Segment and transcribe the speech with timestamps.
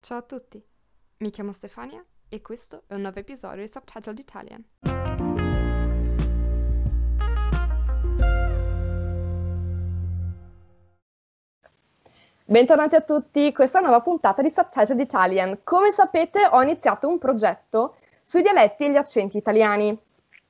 [0.00, 0.64] Ciao a tutti,
[1.18, 4.64] mi chiamo Stefania e questo è un nuovo episodio di Subtitled Italian.
[12.44, 15.58] Bentornati a tutti, questa è una nuova puntata di Subtitled Italian.
[15.64, 20.00] Come sapete ho iniziato un progetto sui dialetti e gli accenti italiani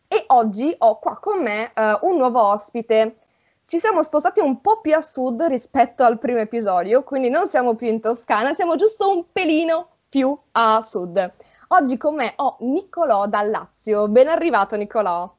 [0.07, 3.21] e oggi ho qua con me uh, un nuovo ospite.
[3.69, 7.77] Ci siamo spostati un po' più a sud rispetto al primo episodio, quindi non siamo
[7.77, 11.34] più in Toscana, siamo giusto un pelino più a sud.
[11.69, 14.09] Oggi con me ho Niccolò dal Lazio.
[14.09, 15.30] Ben arrivato Niccolò.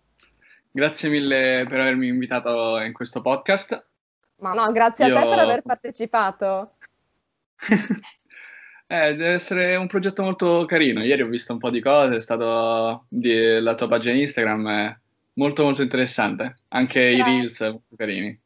[0.70, 3.84] Grazie mille per avermi invitato in questo podcast.
[4.42, 5.18] Ma no, grazie Io...
[5.18, 6.74] a te per aver partecipato.
[8.86, 11.04] eh, deve essere un progetto molto carino.
[11.04, 13.60] Ieri ho visto un po' di cose, è stato di...
[13.60, 14.98] la tua pagina Instagram è
[15.40, 16.58] molto molto interessante.
[16.70, 17.34] Anche Grazie.
[17.34, 18.40] i reels molto carini.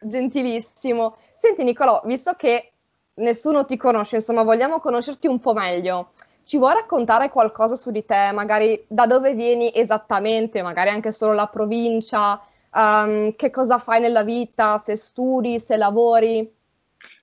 [0.00, 1.16] Gentilissimo.
[1.34, 2.72] Senti Niccolò, visto che
[3.14, 6.12] nessuno ti conosce, insomma, vogliamo conoscerti un po' meglio.
[6.44, 11.32] Ci vuoi raccontare qualcosa su di te, magari da dove vieni esattamente, magari anche solo
[11.32, 12.40] la provincia,
[12.72, 16.50] um, che cosa fai nella vita, se studi, se lavori?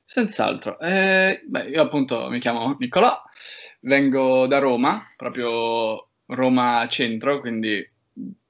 [0.04, 0.80] Senz'altro.
[0.80, 3.20] Eh, beh, io appunto mi chiamo Niccolò,
[3.82, 7.84] vengo da Roma, proprio Roma centro, quindi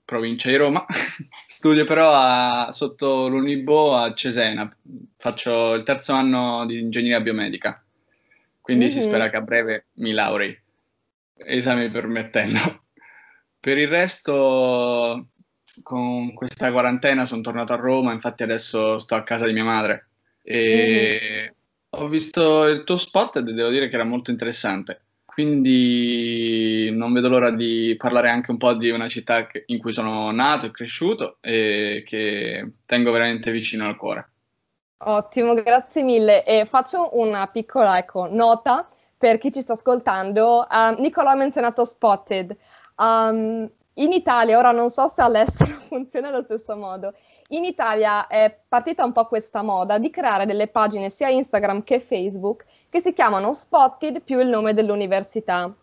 [0.05, 0.85] provincia di Roma.
[1.47, 4.71] Studio però a, sotto l'Unibo a Cesena,
[5.17, 7.83] faccio il terzo anno di ingegneria biomedica,
[8.61, 8.93] quindi mm-hmm.
[8.93, 10.57] si spera che a breve mi laurei,
[11.33, 12.83] esami permettendo.
[13.59, 15.29] Per il resto,
[15.81, 20.09] con questa quarantena sono tornato a Roma, infatti adesso sto a casa di mia madre
[20.43, 22.03] e mm-hmm.
[22.03, 25.04] ho visto il tuo spot e devo dire che era molto interessante.
[25.35, 30.31] Quindi non vedo l'ora di parlare anche un po' di una città in cui sono
[30.31, 34.29] nato e cresciuto e che tengo veramente vicino al cuore.
[35.03, 36.45] Ottimo, grazie mille.
[36.45, 40.65] E faccio una piccola ecco, nota per chi ci sta ascoltando.
[40.69, 42.55] Uh, Nicola ha menzionato Spotted.
[42.95, 47.13] Um, in Italia, ora non so se all'estero funziona allo stesso modo,
[47.49, 51.99] in Italia è partita un po' questa moda di creare delle pagine sia Instagram che
[51.99, 55.73] Facebook che si chiamano Spotted più il nome dell'università.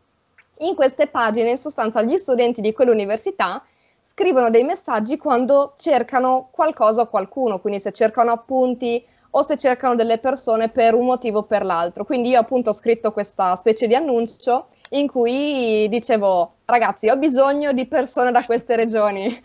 [0.59, 3.65] In queste pagine, in sostanza, gli studenti di quell'università
[4.01, 9.95] scrivono dei messaggi quando cercano qualcosa o qualcuno, quindi se cercano appunti o se cercano
[9.95, 12.05] delle persone per un motivo o per l'altro.
[12.05, 17.73] Quindi io appunto ho scritto questa specie di annuncio in cui dicevo ragazzi ho bisogno
[17.73, 19.43] di persone da queste regioni,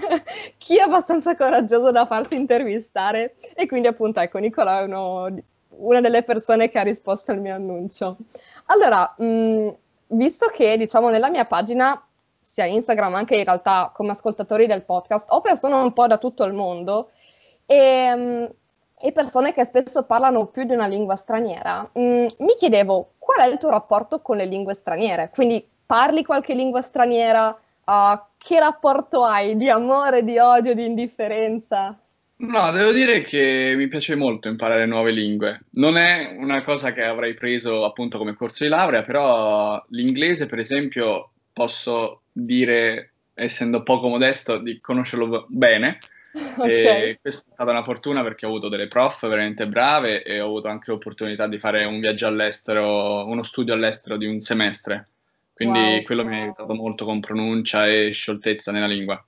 [0.58, 5.28] chi è abbastanza coraggioso da farsi intervistare e quindi appunto ecco Nicola è uno,
[5.68, 8.16] una delle persone che ha risposto al mio annuncio.
[8.66, 9.68] Allora, mh,
[10.08, 12.02] visto che diciamo nella mia pagina
[12.38, 16.44] sia Instagram, anche in realtà come ascoltatori del podcast, ho persone un po' da tutto
[16.44, 17.10] il mondo
[17.64, 18.50] e mh,
[19.00, 23.50] e persone che spesso parlano più di una lingua straniera, mm, mi chiedevo qual è
[23.50, 25.30] il tuo rapporto con le lingue straniere?
[25.32, 27.58] Quindi parli qualche lingua straniera?
[27.84, 31.98] Uh, che rapporto hai di amore, di odio, di indifferenza?
[32.36, 35.62] No, devo dire che mi piace molto imparare nuove lingue.
[35.72, 40.58] Non è una cosa che avrei preso appunto come corso di laurea, però l'inglese, per
[40.58, 45.98] esempio, posso dire, essendo poco modesto, di conoscerlo bene
[46.32, 47.10] Okay.
[47.10, 50.46] E questa è stata una fortuna perché ho avuto delle prof veramente brave e ho
[50.46, 55.08] avuto anche l'opportunità di fare un viaggio all'estero, uno studio all'estero di un semestre.
[55.52, 56.02] Quindi wow.
[56.02, 59.22] quello mi ha aiutato molto con pronuncia e scioltezza nella lingua.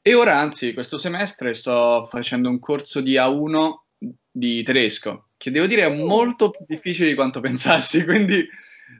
[0.00, 3.72] E ora, anzi, questo semestre sto facendo un corso di A1
[4.30, 6.06] di tedesco, che devo dire è uh.
[6.06, 8.48] molto più difficile di quanto pensassi, quindi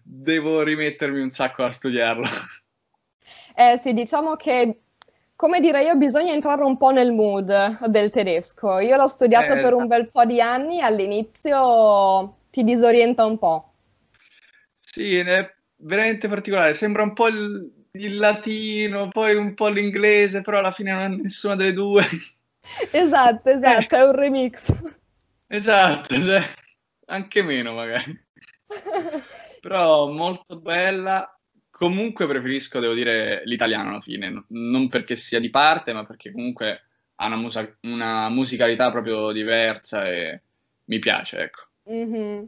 [0.02, 2.26] devo rimettermi un sacco a studiarlo.
[3.54, 4.80] Eh sì, diciamo che
[5.38, 8.80] come dire io, bisogna entrare un po' nel mood del tedesco.
[8.80, 13.72] Io l'ho studiato eh, per un bel po' di anni, all'inizio ti disorienta un po'.
[14.74, 20.58] Sì, è veramente particolare, sembra un po' il, il latino, poi un po' l'inglese, però
[20.58, 22.02] alla fine non è nessuna delle due.
[22.90, 24.74] Esatto, esatto, è un remix.
[25.46, 26.42] Esatto, cioè,
[27.06, 28.26] anche meno magari.
[29.62, 31.37] però molto bella
[31.78, 36.82] Comunque preferisco, devo dire, l'italiano alla fine, non perché sia di parte, ma perché comunque
[37.14, 40.40] ha una, musa- una musicalità proprio diversa e
[40.86, 41.60] mi piace, ecco.
[41.88, 42.44] Mm-hmm.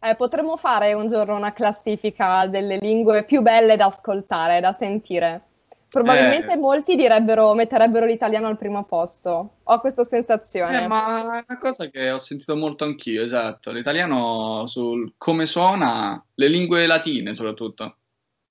[0.00, 5.42] Eh, potremmo fare un giorno una classifica delle lingue più belle da ascoltare, da sentire.
[5.90, 9.56] Probabilmente eh, molti direbbero, metterebbero l'italiano al primo posto.
[9.64, 10.84] Ho questa sensazione.
[10.84, 13.70] Eh, ma è una cosa che ho sentito molto anch'io, esatto.
[13.70, 17.98] L'italiano sul come suona, le lingue latine soprattutto.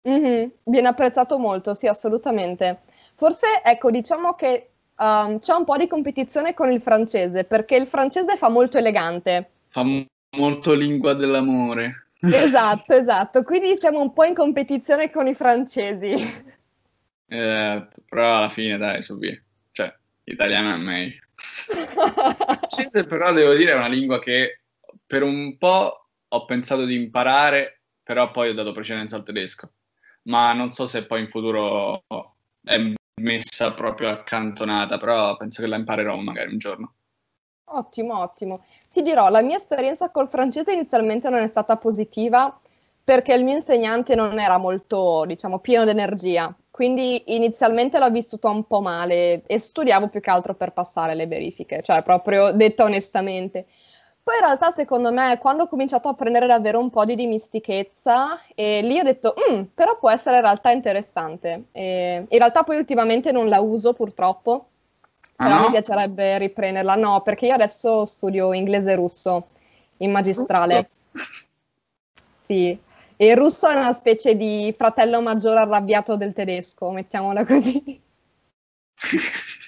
[0.07, 0.49] Mm-hmm.
[0.63, 2.81] Viene apprezzato molto, sì, assolutamente.
[3.15, 7.87] Forse, ecco, diciamo che um, c'è un po' di competizione con il francese, perché il
[7.87, 9.49] francese fa molto elegante.
[9.69, 10.05] Fa m-
[10.37, 12.07] molto lingua dell'amore.
[12.19, 13.43] Esatto, esatto.
[13.43, 16.15] Quindi siamo un po' in competizione con i francesi.
[17.27, 19.39] Eh, però alla fine, dai, su via.
[19.71, 19.93] Cioè,
[20.23, 21.19] l'italiano è meglio.
[22.71, 24.61] francese però devo dire è una lingua che
[25.05, 29.71] per un po' ho pensato di imparare, però poi ho dato precedenza al tedesco.
[30.23, 32.03] Ma non so se poi in futuro
[32.63, 32.77] è
[33.21, 36.93] messa proprio accantonata, però penso che la imparerò magari un giorno.
[37.73, 38.63] Ottimo, ottimo.
[38.91, 42.59] Ti dirò, la mia esperienza col francese inizialmente non è stata positiva
[43.03, 46.55] perché il mio insegnante non era molto, diciamo, pieno d'energia.
[46.69, 51.27] Quindi inizialmente l'ho vissuto un po' male e studiavo più che altro per passare le
[51.27, 53.67] verifiche, cioè proprio detta onestamente.
[54.23, 58.39] Poi in realtà secondo me quando ho cominciato a prendere davvero un po' di dimistichezza
[58.53, 61.65] e lì ho detto, mm, però può essere in realtà interessante.
[61.71, 64.67] E in realtà poi ultimamente non la uso purtroppo,
[65.41, 65.61] Ah, però no?
[65.65, 66.95] mi piacerebbe riprenderla.
[66.95, 69.47] No, perché io adesso studio inglese e russo
[69.97, 70.89] in magistrale.
[72.31, 72.77] Sì,
[73.15, 78.01] e il russo è una specie di fratello maggiore arrabbiato del tedesco, mettiamola così.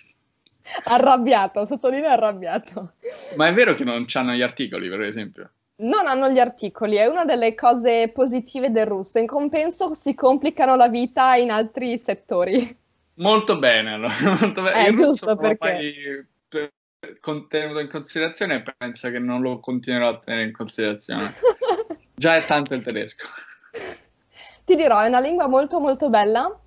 [0.85, 2.93] Arrabbiato, sottolineo arrabbiato.
[3.35, 5.49] Ma è vero che non c'hanno gli articoli, per esempio?
[5.75, 9.19] Non hanno gli articoli, è una delle cose positive del russo.
[9.19, 12.77] In compenso si complicano la vita in altri settori.
[13.15, 14.13] Molto bene, allora.
[14.39, 14.87] Molto bene.
[14.87, 16.73] Eh, giusto, perché- mai pe-
[17.19, 21.33] con- tenuto in considerazione e penso che non lo continuerò a tenere in considerazione.
[22.15, 23.25] Già è tanto il tedesco.
[24.65, 26.57] Ti dirò, è una lingua molto molto bella,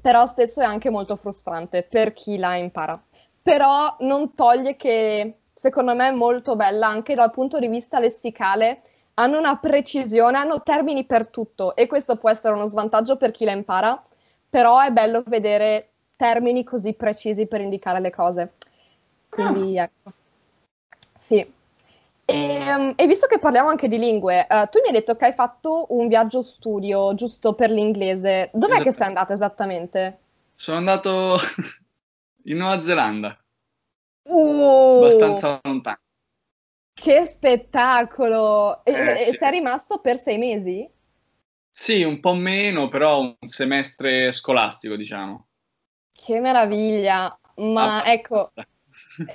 [0.00, 3.02] però spesso è anche molto frustrante per chi la impara.
[3.42, 8.82] Però non toglie che, secondo me, è molto bella anche dal punto di vista lessicale.
[9.14, 13.44] Hanno una precisione, hanno termini per tutto e questo può essere uno svantaggio per chi
[13.44, 14.02] la impara,
[14.48, 18.52] però è bello vedere termini così precisi per indicare le cose.
[19.28, 20.12] Quindi ecco.
[21.18, 21.52] Sì.
[22.24, 25.32] E, e visto che parliamo anche di lingue, eh, tu mi hai detto che hai
[25.32, 28.50] fatto un viaggio studio giusto per l'inglese.
[28.52, 28.96] Dov'è che Esatto.
[28.96, 30.18] sei andata esattamente?
[30.54, 31.38] Sono andato
[32.44, 33.44] in Nuova Zelanda,
[34.26, 35.98] Uh, abbastanza lontano.
[36.94, 38.84] Che spettacolo!
[38.84, 39.36] E, Eh, e sì.
[39.36, 40.88] sei rimasto per sei mesi?
[41.72, 45.48] Sì, un po' meno, però un semestre scolastico, diciamo.
[46.12, 47.36] Che meraviglia!
[47.56, 48.52] Ma Ah, ecco,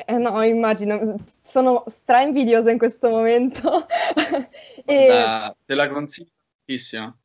[0.07, 3.85] eh, no, immagino, sono stra invidiosa in questo momento.
[4.87, 6.31] E Guarda, te la consiglio
[6.65, 7.19] tantissimo.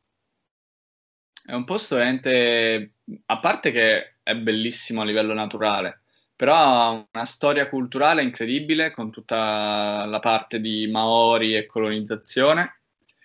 [1.44, 2.94] È un posto veramente,
[3.26, 6.00] a parte che è bellissimo a livello naturale,
[6.34, 12.80] però ha una storia culturale incredibile con tutta la parte di Maori e colonizzazione,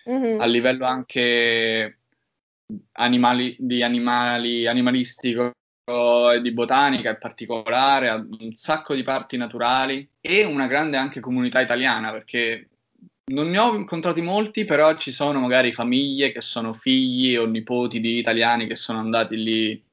[0.06, 0.40] Mhm.
[0.40, 1.98] a livello anche
[2.92, 5.50] animali, di animali, animalistico
[5.88, 11.20] e di botanica in particolare, ha un sacco di parti naturali e una grande anche
[11.20, 12.68] comunità italiana, perché
[13.32, 18.00] non ne ho incontrati molti, però ci sono magari famiglie che sono figli o nipoti
[18.00, 19.84] di italiani che sono andati lì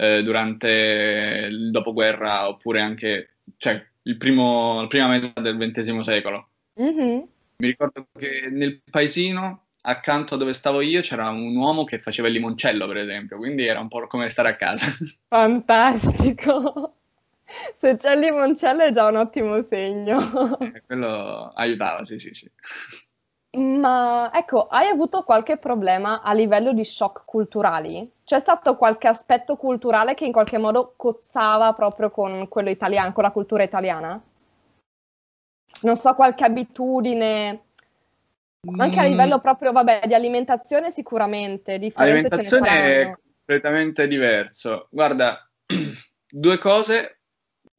[0.00, 6.48] eh, durante il dopoguerra oppure anche, cioè, il primo, la prima metà del XX secolo.
[6.76, 7.28] Mhm.
[7.58, 12.28] Mi ricordo che nel paesino accanto a dove stavo io c'era un uomo che faceva
[12.28, 14.86] il limoncello, per esempio, quindi era un po' come stare a casa.
[15.28, 16.94] Fantastico!
[17.74, 20.18] Se c'è il limoncello è già un ottimo segno.
[20.60, 22.50] E Quello aiutava, sì, sì, sì.
[23.58, 28.08] Ma ecco, hai avuto qualche problema a livello di shock culturali?
[28.30, 33.24] C'è stato qualche aspetto culturale che in qualche modo cozzava proprio con quello italiano, con
[33.24, 34.22] la cultura italiana?
[35.82, 37.64] Non so, qualche abitudine,
[38.76, 44.06] anche a Mm, livello proprio, vabbè, di alimentazione sicuramente, differenze ce ne Alimentazione è completamente
[44.06, 44.86] diverso.
[44.92, 45.50] Guarda,
[46.30, 47.22] due cose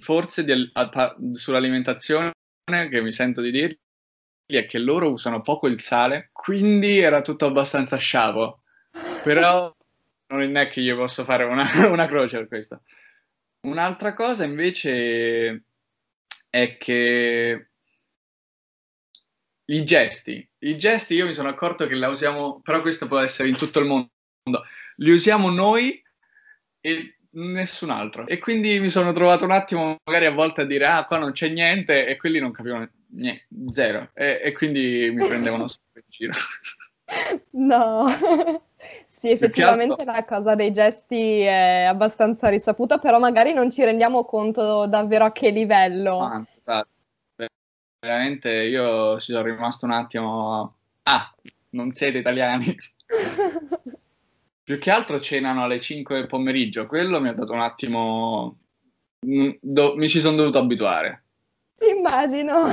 [0.04, 2.34] forse di a- pa- sull'alimentazione
[2.90, 3.78] che mi sento di dirgli
[4.48, 8.64] è che loro usano poco il sale, quindi era tutto abbastanza sciavo.
[9.24, 9.74] Però
[10.32, 12.84] non è che io posso fare una, una croce per questo.
[13.62, 15.64] Un'altra cosa invece
[16.50, 17.70] è che
[19.66, 23.50] i gesti, i gesti io mi sono accorto che la usiamo, però questo può essere
[23.50, 24.66] in tutto il mondo,
[24.98, 26.02] li usiamo noi
[26.82, 28.28] e nessun altro.
[28.28, 31.32] E quindi mi sono trovato un attimo magari a volte a dire ah qua non
[31.32, 34.10] c'è niente e quelli non capivano niente, zero.
[34.14, 36.34] E, e quindi mi prendevano in giro.
[37.52, 38.06] No,
[39.22, 44.88] sì, effettivamente la cosa dei gesti è abbastanza risaputa, però magari non ci rendiamo conto
[44.88, 46.44] davvero a che livello.
[46.64, 46.88] Guarda,
[48.00, 51.32] veramente io ci sono rimasto un attimo ah,
[51.70, 52.76] non siete italiani.
[54.64, 58.58] Più che altro cenano alle 5 del pomeriggio, quello mi ha dato un attimo...
[59.24, 61.26] mm, do- mi ci sono dovuto abituare.
[61.96, 62.64] Immagino.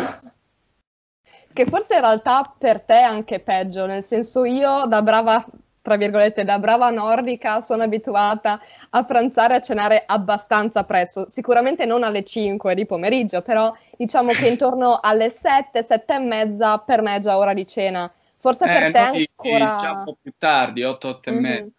[1.53, 5.45] che forse in realtà per te è anche peggio, nel senso io da brava,
[5.83, 11.87] tra virgolette, da brava nordica sono abituata a pranzare e a cenare abbastanza presto, sicuramente
[11.87, 17.03] non alle 5 di pomeriggio, però diciamo che intorno alle 7, 7 e mezza per
[17.03, 18.13] me è già ora di cena.
[18.37, 19.77] Forse Eh, per te ancora...
[19.79, 21.41] già un po' più tardi, 8, 8 e Mhm.
[21.41, 21.71] mezza.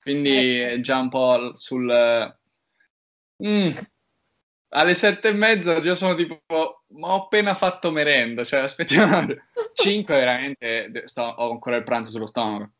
[0.00, 0.74] Quindi Ecco.
[0.74, 2.36] è già un po' sul...
[3.44, 3.70] Mm.
[4.70, 6.42] Alle sette e mezza già sono tipo,
[6.88, 9.26] ma ho appena fatto merenda, cioè aspettiamo,
[9.72, 12.72] 5 veramente, sto- ho ancora il pranzo sullo stomaco.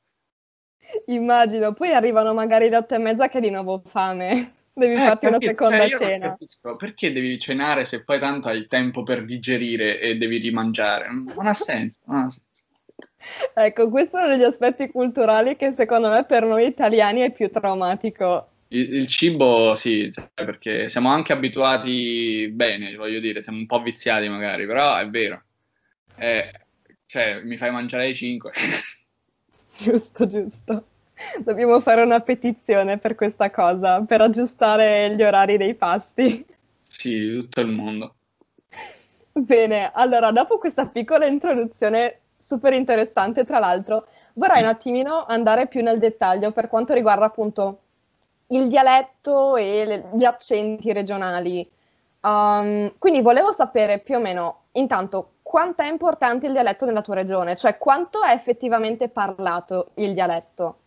[1.07, 5.27] Immagino, poi arrivano magari le otto e mezza che di nuovo fame, devi Eh, farti
[5.27, 6.19] una seconda non cena.
[6.19, 11.09] capisco, perché devi cenare se poi tanto hai tempo per digerire e devi rimangiare?
[11.09, 12.65] Non ha senso, non ha senso.
[13.55, 17.51] Ecco, questo è uno degli aspetti culturali che secondo me per noi italiani è più
[17.51, 18.49] traumatico.
[18.71, 23.81] Il, il cibo, sì, cioè, perché siamo anche abituati bene, voglio dire, siamo un po'
[23.83, 25.43] viziati magari, però è vero.
[26.17, 26.51] Eh,
[27.07, 28.53] cioè, mi fai mangiare ai 5.
[29.81, 30.85] Giusto, giusto.
[31.39, 36.45] Dobbiamo fare una petizione per questa cosa, per aggiustare gli orari dei pasti.
[36.83, 38.15] sì, tutto il mondo.
[39.33, 45.81] Bene, allora dopo questa piccola introduzione super interessante, tra l'altro, vorrei un attimino andare più
[45.83, 47.81] nel dettaglio per quanto riguarda appunto
[48.49, 51.69] il dialetto e le- gli accenti regionali.
[52.21, 57.15] Um, quindi volevo sapere più o meno, intanto, quanto è importante il dialetto nella tua
[57.15, 60.81] regione, cioè quanto è effettivamente parlato il dialetto.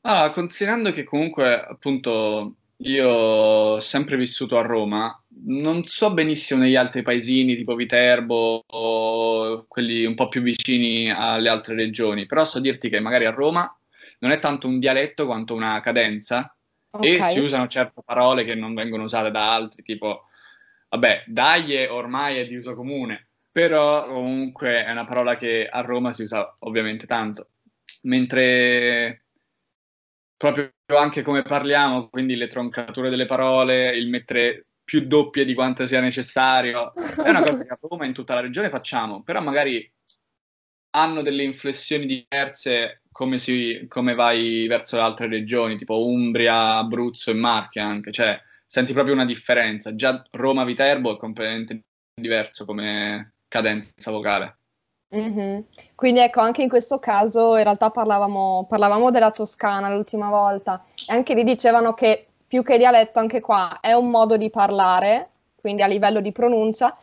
[0.00, 6.74] Allora, considerando che comunque, appunto, io ho sempre vissuto a Roma, non so benissimo negli
[6.74, 12.58] altri paesini, tipo Viterbo o quelli un po' più vicini alle altre regioni, però so
[12.58, 13.72] dirti che magari a Roma
[14.18, 16.52] non è tanto un dialetto quanto una cadenza
[17.00, 17.22] e Ok.
[17.22, 20.24] si usano certe parole che non vengono usate da altri, tipo,
[20.90, 26.12] vabbè, daglie ormai è di uso comune, però comunque è una parola che a Roma
[26.12, 27.50] si usa ovviamente tanto,
[28.02, 29.24] mentre
[30.36, 35.86] proprio anche come parliamo, quindi le troncature delle parole, il mettere più doppie di quanto
[35.86, 39.40] sia necessario, è una cosa che a Roma e in tutta la regione facciamo, però
[39.40, 39.88] magari
[40.92, 47.30] hanno delle inflessioni diverse come, si, come vai verso le altre regioni, tipo Umbria, Abruzzo
[47.30, 49.96] e Marche anche, cioè senti proprio una differenza.
[49.96, 51.82] Già Roma-Viterbo è completamente
[52.14, 54.58] diverso come cadenza vocale.
[55.08, 55.64] Mhm.
[55.96, 61.12] Quindi ecco, anche in questo caso in realtà parlavamo, parlavamo della Toscana l'ultima volta e
[61.12, 65.82] anche lì dicevano che più che dialetto anche qua è un modo di parlare, quindi
[65.82, 66.96] a livello di pronuncia,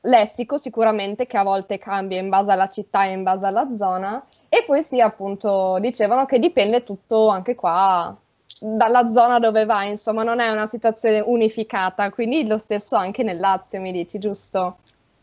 [0.00, 4.24] lessico sicuramente che a volte cambia in base alla città e in base alla zona
[4.48, 8.14] e poi sì appunto dicevano che dipende tutto anche qua
[8.60, 13.38] dalla zona dove vai, insomma non è una situazione unificata, quindi lo stesso anche nel
[13.38, 14.78] Lazio mi dici, giusto?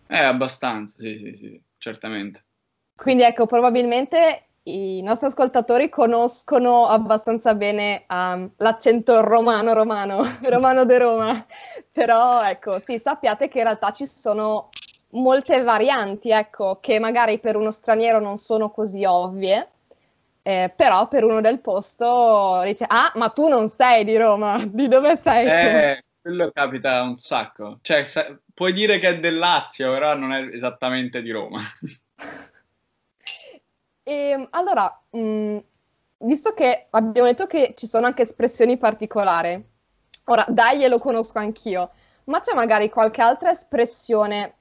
[0.07, 2.43] Eh, abbastanza, sì, sì, sì, certamente.
[2.95, 10.97] Quindi ecco, probabilmente i nostri ascoltatori conoscono abbastanza bene um, l'accento romano romano, romano de
[10.99, 11.45] Roma,
[11.91, 14.69] però ecco, sì, sappiate che in realtà ci sono
[15.11, 19.67] molte varianti, ecco, che magari per uno straniero non sono così ovvie,
[20.43, 24.87] eh, però per uno del posto dice, ah, ma tu non sei di Roma, di
[24.87, 25.67] dove sei tu?
[25.67, 27.79] Eh, quello capita un sacco.
[27.81, 31.59] Cioè, sa- puoi dire che è del Lazio, però non è esattamente di Roma.
[34.03, 35.57] E, allora, mh,
[36.19, 39.63] visto che abbiamo detto che ci sono anche espressioni particolari,
[40.25, 41.91] ora dai lo conosco anch'io,
[42.25, 44.57] ma c'è magari qualche altra espressione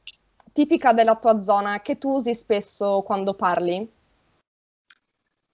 [0.52, 3.90] tipica della tua zona che tu usi spesso quando parli?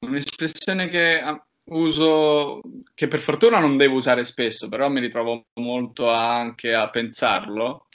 [0.01, 2.61] Un'espressione che ah, uso,
[2.95, 7.87] che per fortuna non devo usare spesso, però mi ritrovo molto anche a pensarlo.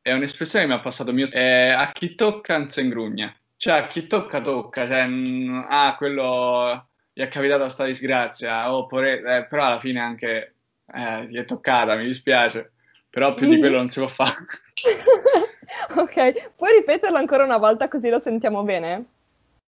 [0.00, 3.34] È un'espressione che mi ha passato mio è a chi tocca non se ingrugna.
[3.56, 9.18] Cioè, a chi tocca tocca, cioè, mm, ah, quello gli è capitata sta disgrazia, oppure,
[9.20, 10.54] eh, però alla fine anche
[10.92, 12.72] eh, gli è toccata, mi dispiace,
[13.08, 14.44] però più di quello non si può fare.
[15.96, 19.13] ok, puoi ripeterlo ancora una volta così lo sentiamo bene?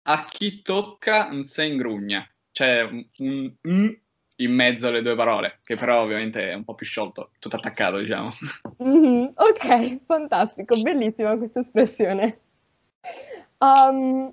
[0.09, 3.89] A chi tocca non se ingrugna, cioè un, un mm
[4.37, 7.97] in mezzo alle due parole, che però ovviamente è un po' più sciolto, tutto attaccato,
[7.97, 8.29] diciamo.
[8.77, 12.39] Mhm, ok, fantastico, bellissima questa espressione.
[13.57, 14.31] Um,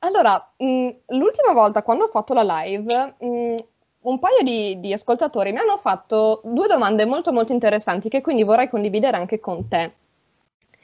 [0.00, 3.56] allora, mh, l'ultima volta quando ho fatto la live, mh,
[4.00, 8.42] un paio di, di ascoltatori mi hanno fatto due domande molto molto interessanti che quindi
[8.42, 9.92] vorrei condividere anche con te.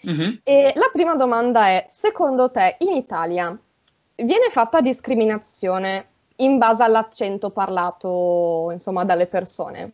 [0.03, 0.41] Mhm.
[0.45, 3.59] E la prima domanda è, secondo te in Italia
[4.25, 9.93] viene fatta discriminazione in base all'accento parlato, insomma, dalle persone?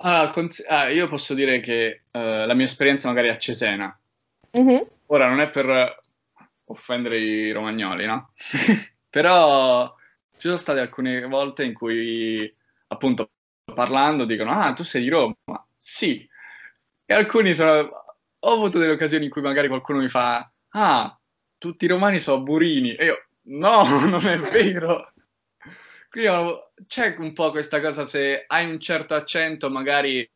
[0.00, 3.98] Ah, cons- ah, io posso dire che eh, la mia esperienza magari è a Cesena,
[4.52, 6.00] Mhm, ora non è per
[6.66, 8.32] offendere i romagnoli, no?
[9.10, 9.92] Però
[10.34, 12.52] ci sono state alcune volte in cui,
[12.88, 13.30] appunto,
[13.74, 15.34] parlando, dicono, ah, tu sei di Roma.
[15.78, 16.28] Sì.
[17.04, 17.90] E alcuni sono...
[18.40, 21.18] Ho avuto delle occasioni in cui magari qualcuno mi fa, ah,
[21.58, 22.94] tutti i romani sono burini.
[22.94, 25.12] E io, no, non è vero.
[26.10, 26.30] Quindi
[26.86, 30.28] c'è un po' questa cosa, se hai un certo accento magari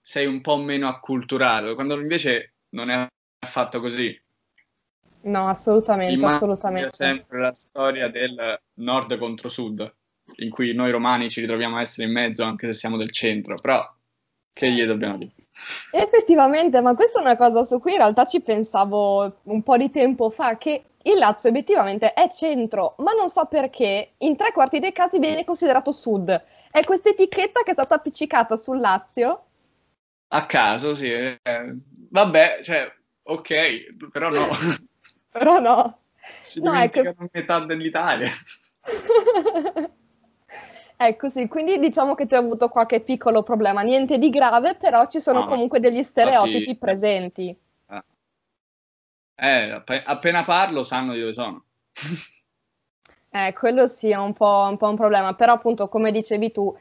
[0.00, 3.06] sei un po' meno acculturato, quando invece non è
[3.40, 4.18] affatto così.
[5.22, 6.94] No, assolutamente, Immagino assolutamente.
[6.94, 9.94] sempre la storia del nord contro sud,
[10.36, 13.56] in cui noi romani ci ritroviamo a essere in mezzo anche se siamo del centro,
[13.56, 13.86] però
[14.52, 15.34] che gli dobbiamo dire?
[15.92, 19.90] Effettivamente, ma questa è una cosa su cui in realtà ci pensavo un po' di
[19.90, 24.78] tempo fa, che il Lazio obiettivamente è centro, ma non so perché in tre quarti
[24.78, 26.42] dei casi viene considerato sud.
[26.70, 29.44] È questa etichetta che è stata appiccicata sul Lazio.
[30.28, 31.10] A caso, sì.
[31.10, 32.92] eh, vabbè, cioè,
[33.22, 34.46] ok, però no.
[35.32, 36.00] Però no.
[36.42, 37.02] Si No, ecco.
[37.30, 38.28] metà dell'Italia.
[41.02, 45.06] Ecco sì, quindi diciamo che tu hai avuto qualche piccolo problema, niente di grave, però
[45.06, 47.58] ci sono No, comunque degli stereotipi infatti- presenti.
[49.42, 51.64] Eh, app- appena parlo sanno di dove sono.
[53.32, 56.76] Eh, quello sì è un po', un po' un problema, però appunto come dicevi tu,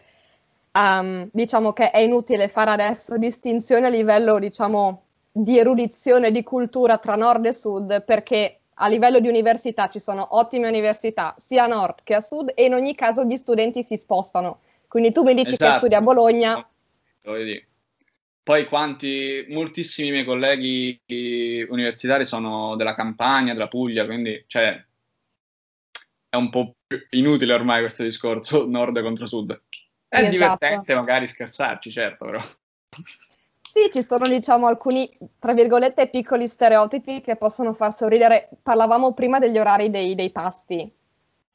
[0.72, 6.98] ehm, diciamo che è inutile fare adesso distinzione a livello, diciamo, di erudizione, di cultura
[6.98, 11.68] tra nord e sud, perché a livello di università ci sono ottime università, sia a
[11.68, 14.62] nord che a sud, e in ogni caso gli studenti si spostano.
[14.88, 15.80] Quindi tu mi dici che Esatto.
[15.80, 16.68] studi a Bologna,
[17.24, 17.68] Voglio dire.
[18.42, 21.00] Poi quanti, moltissimi miei colleghi
[21.70, 24.84] universitari sono della Campania, della Puglia, quindi cioè,
[26.30, 29.52] è un po' più inutile ormai questo discorso nord contro sud.
[30.08, 30.32] È Esatto.
[30.32, 32.40] divertente magari scherzarci, certo, però.
[33.72, 35.08] Sì, ci sono diciamo alcuni,
[35.38, 38.50] tra virgolette, piccoli stereotipi che possono far sorridere.
[38.64, 40.80] Parlavamo prima degli orari dei, dei pasti.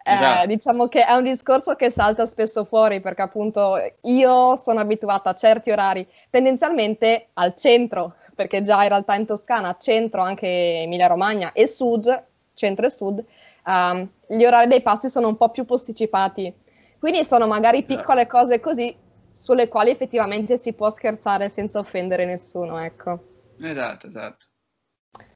[0.06, 0.46] Eh, Esatto.
[0.46, 5.34] diciamo che è un discorso che salta spesso fuori perché appunto io sono abituata a
[5.34, 11.52] certi orari, tendenzialmente al centro, perché già in realtà in Toscana, centro, anche Emilia Romagna
[11.52, 12.24] e sud,
[12.54, 13.24] centro e sud,
[13.66, 16.54] ehm, gli orari dei pasti sono un po' più posticipati.
[17.00, 17.96] Quindi sono magari Esatto.
[17.96, 18.94] piccole cose così
[19.34, 23.18] sulle quali effettivamente si può scherzare senza offendere nessuno, ecco.
[23.60, 24.46] Esatto, esatto.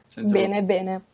[0.06, 1.04] Senza Bene, bene.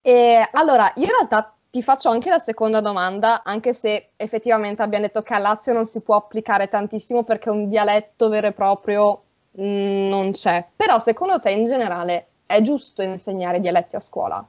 [0.00, 5.04] E allora, io in realtà ti faccio anche la seconda domanda, anche se effettivamente abbiamo
[5.04, 9.22] detto che a Lazio non si può applicare tantissimo perché un dialetto vero e proprio
[9.60, 10.66] mm, non c'è.
[10.74, 14.44] Però secondo te in generale è giusto insegnare dialetti a scuola?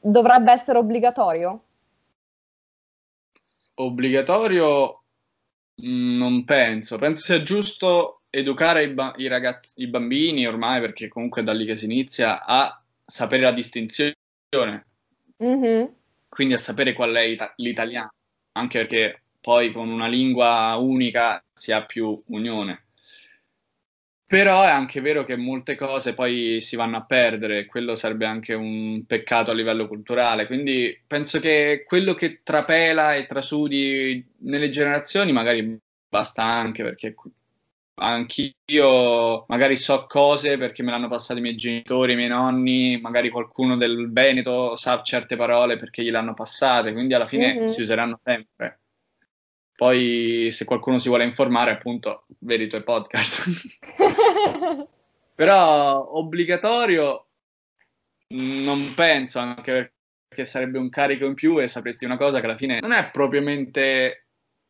[0.00, 1.60] Dovrebbe essere obbligatorio?
[3.74, 5.01] Obbligatorio
[5.84, 11.42] non penso, penso sia giusto educare i, ba- i ragazzi, i bambini ormai, perché comunque
[11.42, 14.14] è da lì che si inizia, a sapere la distinzione,
[15.38, 15.94] Mhm.
[16.28, 18.12] quindi a sapere qual è ita- l'italiano,
[18.52, 22.81] anche perché poi con una lingua unica si ha più unione.
[24.32, 28.24] Però è anche vero che molte cose poi si vanno a perdere, e quello sarebbe
[28.24, 30.46] anche un peccato a livello culturale.
[30.46, 37.14] Quindi penso che quello che trapela e trasudi nelle generazioni magari basta anche perché
[38.00, 43.28] anch'io magari so cose perché me l'hanno passato i miei genitori, i miei nonni, magari
[43.28, 47.66] qualcuno del Veneto sa certe parole perché gliel'hanno passate, quindi alla fine Mhm.
[47.66, 48.80] si useranno sempre.
[49.82, 53.42] Poi se qualcuno si vuole informare, appunto, vedi i tuoi podcast.
[55.34, 57.26] Però obbligatorio
[58.28, 59.94] non penso, anche
[60.28, 63.10] perché sarebbe un carico in più e sapresti una cosa che alla fine non è
[63.10, 64.26] propriamente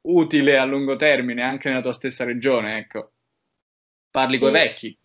[0.09, 3.11] utile a lungo termine, anche nella tua stessa regione, ecco.
[4.11, 4.41] Parli Sì.
[4.41, 4.99] coi vecchi.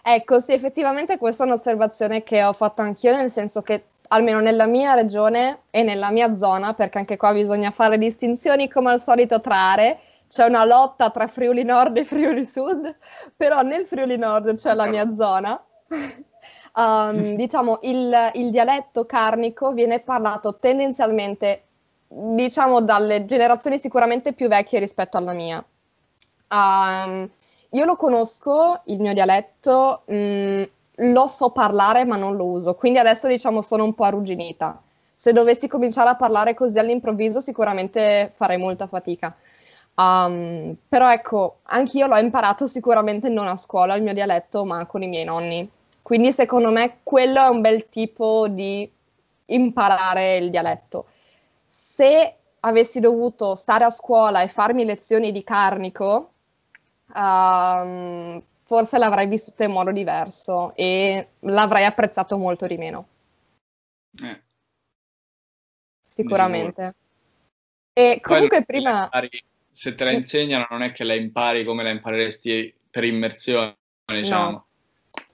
[0.00, 4.66] Ecco, sì, effettivamente questa è un'osservazione che ho fatto anch'io, nel senso che almeno nella
[4.66, 9.40] mia regione e nella mia zona, perché anche qua bisogna fare distinzioni come al solito
[9.40, 9.98] tra aree,
[10.28, 12.94] c'è una lotta tra Friuli Nord e Friuli Sud,
[13.36, 15.62] però nel Friuli Nord c'è la mia zona.
[16.74, 21.64] Um, diciamo, il, il dialetto carnico viene parlato tendenzialmente,
[22.08, 25.64] diciamo, dalle generazioni sicuramente più vecchie rispetto alla mia.
[26.50, 27.28] Um,
[27.70, 30.62] io lo conosco, il mio dialetto, mh,
[30.96, 34.80] lo so parlare ma non lo uso, quindi adesso diciamo sono un po' arrugginita.
[35.14, 39.34] Se dovessi cominciare a parlare così all'improvviso sicuramente farei molta fatica.
[39.94, 45.02] Um, però ecco, anch'io l'ho imparato sicuramente non a scuola il mio dialetto, ma con
[45.02, 45.68] i miei nonni.
[46.02, 48.90] Quindi secondo me quello è un bel tipo di
[49.46, 51.06] imparare il dialetto.
[51.68, 56.32] Se avessi dovuto stare a scuola e farmi lezioni di carnico,
[57.14, 58.42] um,
[58.72, 63.06] forse l'avrei vissuto in modo diverso e l'avrei apprezzato molto di meno.
[64.18, 64.40] Eh.
[66.00, 66.94] Sicuramente.
[67.92, 69.02] E comunque prima...
[69.02, 73.76] Impari, se te la insegnano non è che la impari come la impareresti per immersione,
[74.06, 74.50] diciamo.
[74.50, 74.66] No,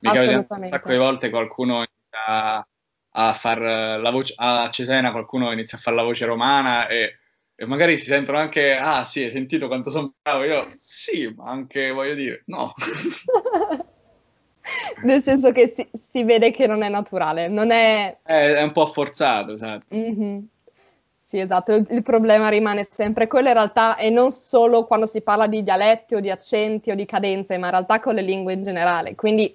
[0.00, 2.66] Mi capita un sacco di volte qualcuno inizia
[3.10, 3.60] a far
[4.00, 7.17] la voce, a Cesena qualcuno inizia a fare la voce romana e,
[7.60, 10.44] e magari si sentono anche, ah sì, hai sentito quanto sono bravo?
[10.44, 12.72] Io, sì, ma anche voglio dire, no.
[15.02, 18.18] Nel senso che si, si vede che non è naturale, non è...
[18.22, 19.86] È, è un po' forzato, esatto.
[19.88, 20.46] Mhm.
[21.18, 25.20] Sì, esatto, il, il problema rimane sempre quello in realtà e non solo quando si
[25.20, 28.52] parla di dialetti o di accenti o di cadenze, ma in realtà con le lingue
[28.52, 29.16] in generale.
[29.16, 29.52] Quindi,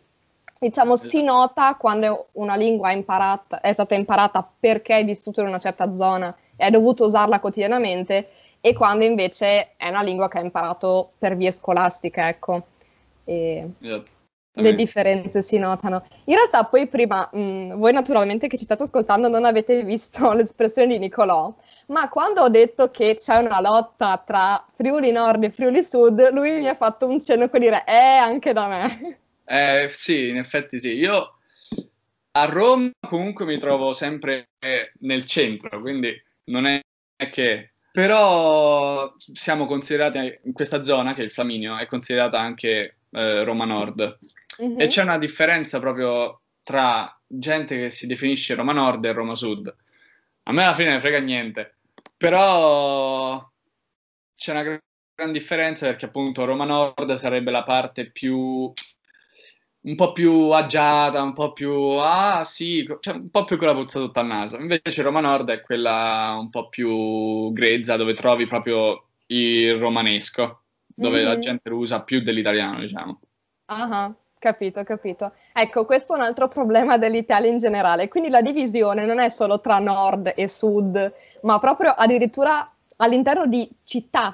[0.60, 5.48] diciamo, si nota quando una lingua è, imparata, è stata imparata perché hai vissuto in
[5.48, 8.30] una certa zona e hai dovuto usarla quotidianamente
[8.66, 12.64] e quando invece è una lingua che hai imparato per vie scolastiche, ecco.
[13.26, 14.10] Esatto.
[14.54, 16.06] le differenze si notano.
[16.26, 20.94] In realtà poi prima, mh, voi naturalmente che ci state ascoltando non avete visto l'espressione
[20.94, 21.54] di Nicolò,
[21.88, 26.60] ma quando ho detto che c'è una lotta tra Friuli Nord e Friuli Sud, lui
[26.60, 29.18] mi ha fatto un cenno per dire, eh, anche da me.
[29.46, 30.94] Eh, sì, in effetti sì.
[30.94, 31.34] Io
[32.32, 34.52] a Roma comunque mi trovo sempre
[35.00, 36.82] nel centro, quindi non è
[37.32, 37.74] che...
[37.92, 43.66] Però siamo considerati in questa zona, che è il Flaminio, è considerata anche eh, Roma
[43.66, 44.18] Nord.
[44.60, 44.80] Mhm.
[44.80, 49.74] E c'è una differenza proprio tra gente che si definisce Roma Nord e Roma Sud.
[50.44, 51.78] A me alla fine ne frega niente,
[52.18, 53.48] però
[54.36, 58.72] c'è una gran differenza perché appunto Roma Nord sarebbe la parte più
[59.84, 63.74] un po' più agiata, un po' più ah sì, cioè un po' più con la
[63.74, 64.58] puzza sotto al naso.
[64.58, 71.24] Invece Roma Nord è quella un po' più grezza dove trovi proprio il romanesco, dove
[71.24, 71.40] la Mhm.
[71.40, 73.20] gente lo usa più dell'italiano, diciamo.
[73.68, 75.34] Ah, capito, capito.
[75.54, 78.08] Ecco, questo è un altro problema dell'Italia in generale.
[78.08, 83.70] Quindi la divisione non è solo tra nord e sud, ma proprio addirittura all'interno di
[83.84, 84.34] città.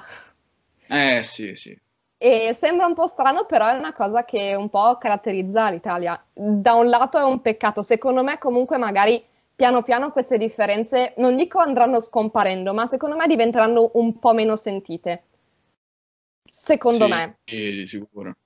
[0.88, 1.74] Eh sì, sì.
[2.22, 6.22] E sembra un po' strano, però è una cosa che un po' caratterizza l'Italia.
[6.30, 9.24] Da un lato è un peccato, secondo me comunque magari
[9.56, 14.54] piano piano queste differenze, non dico andranno scomparendo, ma secondo me diventeranno un po' meno
[14.56, 15.22] sentite.
[16.44, 17.38] Secondo Sì, me.
[17.44, 18.36] Sì, sicuro.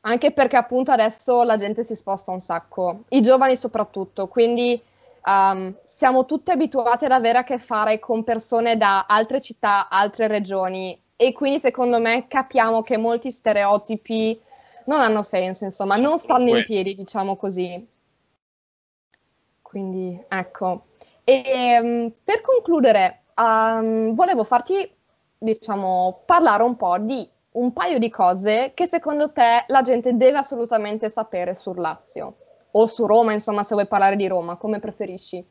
[0.00, 4.78] Anche perché appunto adesso la gente si sposta un sacco, i giovani soprattutto, quindi
[5.24, 10.26] um, siamo tutti abituati ad avere a che fare con persone da altre città, altre
[10.26, 14.40] regioni e quindi secondo me capiamo che molti stereotipi
[14.86, 17.86] non hanno senso, insomma, non stanno in piedi, diciamo così.
[19.62, 20.86] Quindi ecco.
[21.22, 24.90] E um, per concludere, um, volevo farti,
[25.38, 30.38] diciamo, parlare un po' di un paio di cose che secondo te la gente deve
[30.38, 32.36] assolutamente sapere sul Lazio
[32.72, 35.44] o su Roma, insomma, se vuoi parlare di Roma, come preferisci?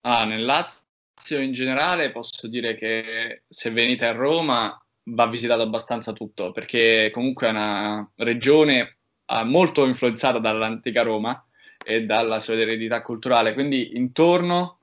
[0.00, 0.85] Ah, nel Lazio
[1.30, 7.46] in generale posso dire che se venite a Roma va visitato abbastanza tutto, perché comunque
[7.48, 11.44] è una regione ah, molto influenzata dall'antica Roma
[11.84, 14.80] e dalla sua eredità culturale, quindi intorno,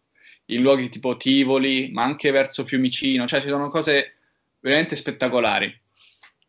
[0.48, 4.16] in luoghi tipo Tivoli, ma anche verso Fiumicino, cioè ci sono cose
[4.60, 5.74] veramente spettacolari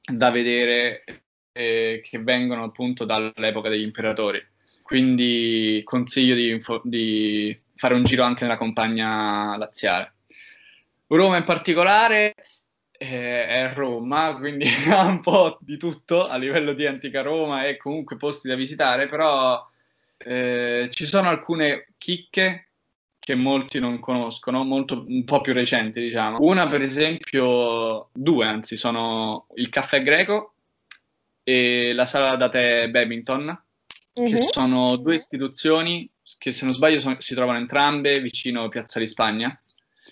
[0.00, 1.04] da vedere
[1.52, 4.44] eh, che vengono appunto dall'epoca degli imperatori.
[4.82, 10.14] Quindi consiglio di, info- di fare un giro anche nella campagna laziale.
[11.06, 12.34] Roma in particolare
[12.96, 17.76] eh, è Roma, quindi ha un po' di tutto a livello di antica Roma e
[17.76, 19.64] comunque posti da visitare, però
[20.18, 22.68] eh, ci sono alcune chicche
[23.18, 26.38] che molti non conoscono, molto, un po' più recenti, diciamo.
[26.40, 30.56] Una, per esempio, due anzi, sono il caffè greco
[31.42, 33.62] e la sala da tè Babington,
[34.14, 34.28] Mhm.
[34.28, 36.08] che sono due istituzioni
[36.38, 39.58] che, se non sbaglio, sono- si trovano entrambe vicino Piazza di Spagna.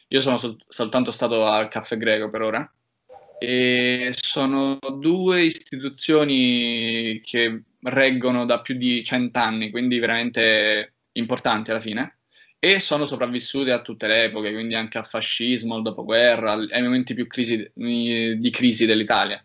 [0.09, 2.75] Io sono sol- soltanto stato al caffè greco per ora.
[3.39, 12.19] E sono due istituzioni che reggono da più di cent'anni, quindi veramente importanti alla fine
[12.65, 17.13] e sono sopravvissute a tutte le epoche, quindi anche al fascismo, al dopoguerra, ai momenti
[17.13, 19.45] più crisi- di crisi dell'Italia.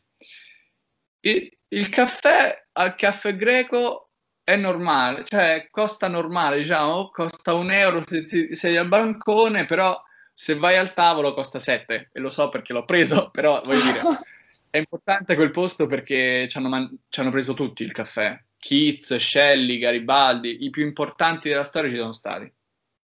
[1.19, 4.06] E il caffè al caffè greco
[4.47, 10.01] è normale, cioè costa normale, diciamo, costa un euro se ti- sei al bancone, però
[10.33, 14.01] se vai al tavolo costa 7, e lo so perché l'ho preso, però voglio dire,
[14.69, 18.41] è importante quel posto perché ci hanno, man- ci hanno preso tutti il caffè.
[18.57, 22.49] Keats, Shelley, Garibaldi, i più importanti della storia ci sono stati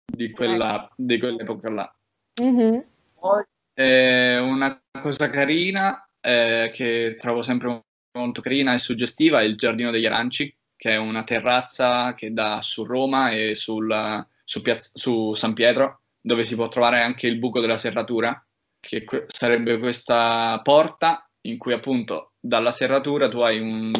[0.05, 1.95] di, quella, di quell'epoca là.
[2.43, 2.83] Mhm.
[3.19, 3.43] Poi
[3.73, 9.89] eh, una cosa carina eh, che trovo sempre molto carina e suggestiva è il Giardino
[9.89, 15.33] degli Aranci, che è una terrazza che dà su Roma e sul, su, piazza, su
[15.33, 18.45] San Pietro, dove si può trovare anche il buco della serratura,
[18.81, 23.93] che que- sarebbe questa porta in cui appunto dalla serratura tu hai un,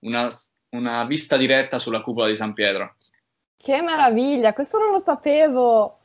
[0.00, 0.28] una,
[0.70, 2.96] una vista diretta sulla cupola di San Pietro.
[3.56, 5.98] Che meraviglia, questo non lo sapevo.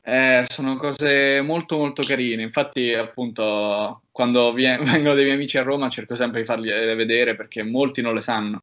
[0.00, 5.90] Eh, sono cose molto molto carine, infatti appunto quando vengono dei miei amici a Roma
[5.90, 8.62] cerco sempre di farli vedere perché molti non le sanno.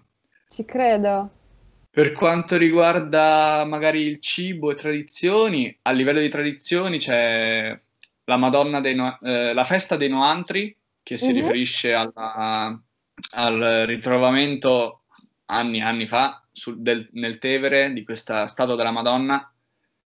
[0.54, 1.32] Ci credo.
[1.90, 7.76] Per quanto riguarda magari il cibo e tradizioni, a livello di tradizioni c'è
[8.26, 11.40] la Madonna dei no- eh, la festa dei Noantri, che si Mhm.
[11.40, 12.80] riferisce alla-
[13.32, 15.02] al ritrovamento
[15.46, 19.52] anni e anni fa sul- del- nel Tevere di questa statua della Madonna,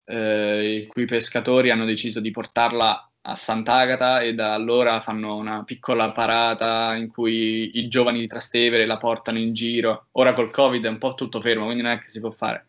[0.05, 5.63] eh, i cui pescatori hanno deciso di portarla a Sant'Agata e da allora fanno una
[5.63, 10.07] piccola parata in cui i giovani di Trastevere la portano in giro.
[10.13, 12.67] Ora col Covid è un po' tutto fermo, quindi non è che si può fare.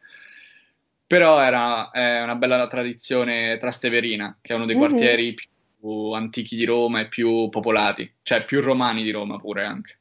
[1.07, 4.81] Però era è una bella tradizione trasteverina, che è uno dei Mhm.
[4.81, 9.99] quartieri più antichi di Roma e più popolati, cioè più romani di Roma pure anche.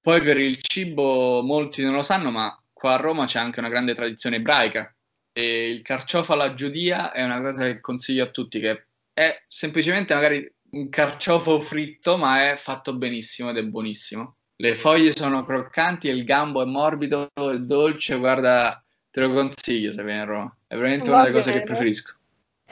[0.00, 3.68] Poi per il cibo molti non lo sanno, ma qua a Roma c'è anche una
[3.68, 4.94] grande tradizione ebraica
[5.38, 10.12] e il carciofo alla giudia è una cosa che consiglio a tutti, che è semplicemente
[10.12, 14.34] magari un carciofo fritto, ma è fatto benissimo ed è buonissimo.
[14.56, 19.92] Le foglie sono croccanti e il gambo è morbido e dolce, guarda, te lo consiglio
[19.92, 20.56] se vieni a Roma.
[20.66, 22.16] È veramente Va una delle cose che preferisco.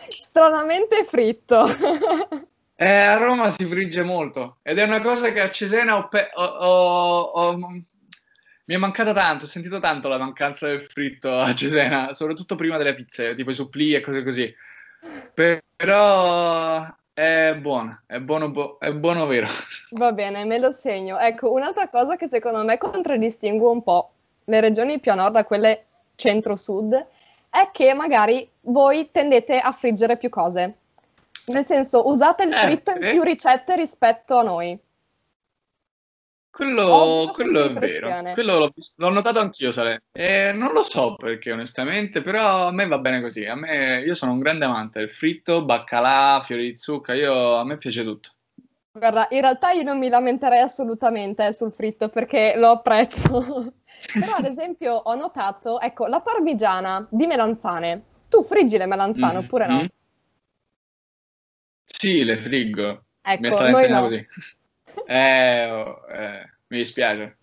[0.09, 1.67] Stranamente fritto.
[2.79, 6.29] Eh, a Roma si frigge molto ed è una cosa che a Cesena ho pe-
[6.35, 7.59] ho- ho- ho-
[8.67, 12.77] mi è mancata tanto, ho sentito tanto la mancanza del fritto a Cesena, soprattutto prima
[12.77, 14.53] delle pizze, tipo i supplì e cose così.
[15.33, 19.47] Per- Però è buono, è buono, è buono vero.
[19.91, 21.19] Va bene, me lo segno.
[21.19, 24.11] Ecco, un'altra cosa che secondo me contraddistingue un po'
[24.45, 25.85] le regioni più a nord da quelle
[26.17, 27.07] centro-sud
[27.51, 30.75] è che magari voi tendete a friggere più cose.
[31.47, 33.11] Nel senso, usate il Eh, fritto in sì.
[33.11, 34.79] più ricette rispetto a noi.
[36.57, 40.05] Quello, quello è vero, quello l'ho, vis- l'ho notato anch'io, Sale.
[40.11, 43.45] E non lo so perché onestamente, però a me va bene così.
[43.45, 47.65] A me, io sono un grande amante del fritto, baccalà, fiori di zucca, io, a
[47.65, 48.31] me piace tutto.
[48.91, 53.75] Guarda, in realtà io non mi lamenterei assolutamente eh, sul fritto perché lo apprezzo.
[54.19, 58.03] Però, ad esempio, ho notato, ecco, la parmigiana di melanzane.
[58.31, 59.45] Tu friggi le melanzane Mhm.
[59.45, 59.87] oppure no?
[61.85, 63.05] Sì, le friggo.
[63.25, 64.09] Mi è Ecco, stata insegnata no.
[64.09, 64.27] così.
[65.07, 67.37] Eh, oh, eh, mi dispiace.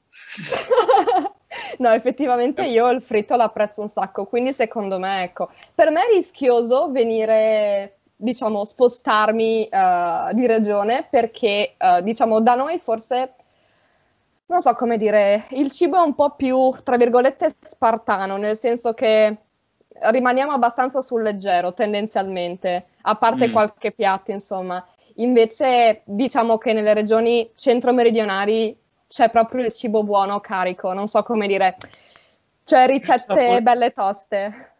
[1.78, 6.14] No, effettivamente io il fritto l'apprezzo un sacco, quindi secondo me, ecco, per me è
[6.14, 13.34] rischioso venire, diciamo, spostarmi eh, di regione perché, eh, diciamo, da noi forse,
[14.48, 18.94] non so come dire, il cibo è un po' più, tra virgolette, spartano, nel senso
[18.94, 19.38] che
[19.90, 23.52] rimaniamo abbastanza sul leggero tendenzialmente, a parte Mm.
[23.52, 24.84] qualche piatto, insomma.
[25.18, 31.48] Invece, diciamo che nelle regioni centro-meridionali c'è proprio il cibo buono, carico, non so come
[31.48, 31.78] dire,
[32.64, 34.72] cioè ricette belle toste.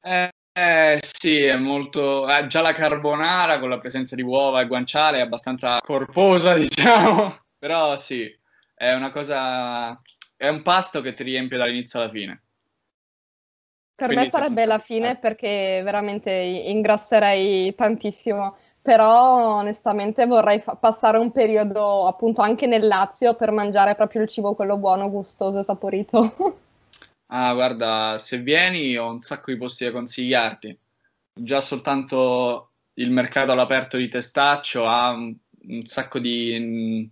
[0.00, 2.28] Eh, eh, sì, è molto...
[2.28, 7.36] eh, già la carbonara con la presenza di uova e guanciale è abbastanza corposa, diciamo.
[7.58, 8.30] Però sì,
[8.74, 10.00] è una cosa...
[10.36, 12.42] È un pasto che ti riempie dall'inizio alla fine.
[13.94, 20.74] Per Quindi me sarebbe la me- fine perché veramente ingrasserei tantissimo, però onestamente vorrei fa-
[20.74, 25.58] passare un periodo appunto anche nel Lazio per mangiare proprio il cibo quello buono, gustoso
[25.58, 26.58] e saporito.
[27.32, 30.76] Ah, guarda, se vieni ho un sacco di posti da consigliarti.
[31.32, 35.34] Già soltanto il mercato all'aperto di Testaccio ha un,
[35.68, 37.04] un sacco di mm,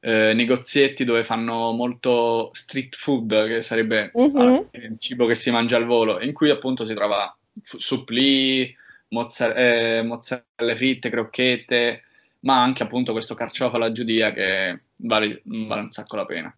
[0.00, 5.76] eh, negozietti dove fanno molto street food, che sarebbe ah, il cibo che si mangia
[5.78, 8.76] al volo, in cui appunto si trova fu- supplì,
[9.14, 12.02] mozza- eh, mozzarelle fritte, crocchette,
[12.40, 16.54] ma anche appunto questo carciofo alla giudia che vale, vale un sacco la pena.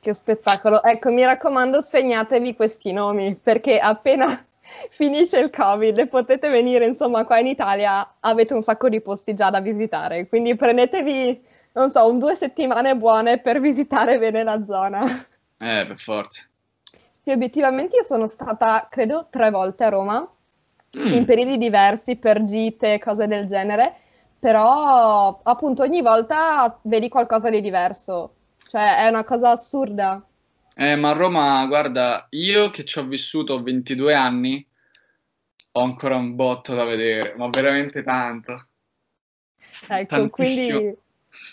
[0.00, 0.82] Che spettacolo.
[0.84, 4.46] Ecco, mi raccomando, segnatevi questi nomi perché appena
[4.90, 9.34] finisce il Covid e potete venire insomma qua in Italia, avete un sacco di posti
[9.34, 14.62] già da visitare, quindi prendetevi, non so, un due settimane buone per visitare bene la
[14.64, 15.02] zona.
[15.60, 16.46] Eh, per forza.
[17.10, 20.26] Sì, obiettivamente io sono stata, credo, tre volte a Roma,
[20.96, 21.10] Mm.
[21.12, 23.96] in periodi diversi, per gite, cose del genere,
[24.38, 28.34] però appunto ogni volta vedi qualcosa di diverso,
[28.70, 30.24] cioè è una cosa assurda.
[30.74, 34.66] Eh, ma a Roma, guarda, io che ci ho vissuto 22 anni,
[35.72, 38.68] ho ancora un botto da vedere, ma veramente tanto.
[39.88, 40.30] Ecco, Tantissimo.
[40.30, 40.98] quindi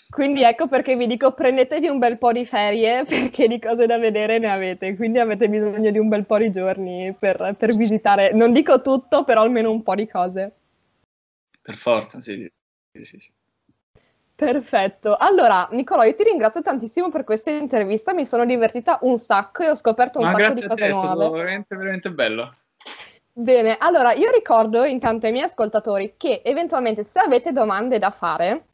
[0.08, 3.98] Quindi ecco perché vi dico prendetevi un bel po' di ferie perché di cose da
[3.98, 8.32] vedere ne avete, quindi avete bisogno di un bel po' di giorni per, per visitare,
[8.32, 10.52] non dico tutto, però almeno un po' di cose.
[11.60, 12.50] Per forza, sì,
[12.92, 13.18] sì, sì.
[13.18, 13.32] sì.
[14.36, 15.16] Perfetto.
[15.16, 19.70] Allora, Nicolò, io ti ringrazio tantissimo per questa intervista, mi sono divertita un sacco e
[19.70, 21.38] ho scoperto un Ma sacco di cose te, è stato nuove.
[21.38, 22.52] veramente, veramente bello.
[23.32, 28.64] Bene, allora io ricordo intanto ai miei ascoltatori che eventualmente se avete domande da fare,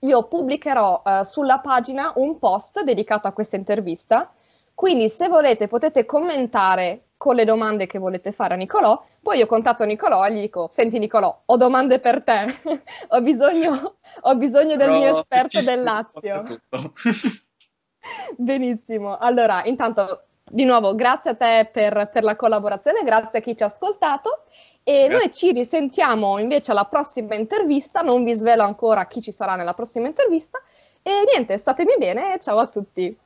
[0.00, 4.32] io pubblicherò eh, sulla pagina un post dedicato a questa intervista,
[4.74, 9.46] quindi se volete potete commentare con le domande che volete fare a Nicolò, poi io
[9.46, 12.54] contatto Nicolò e gli dico, senti Nicolò, ho domande per te,
[13.08, 16.44] ho, bisogno, ho bisogno del Però mio esperto del Lazio.
[18.36, 23.56] Benissimo, allora intanto di nuovo grazie a te per, per la collaborazione, grazie a chi
[23.56, 24.44] ci ha ascoltato
[24.88, 29.56] e noi ci risentiamo invece alla prossima intervista, non vi svelo ancora chi ci sarà
[29.56, 30.62] nella prossima intervista
[31.02, 33.18] e niente, statemi bene e ciao a tutti.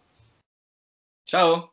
[1.22, 1.72] Ciao.